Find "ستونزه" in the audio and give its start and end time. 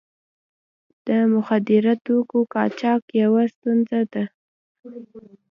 3.53-3.99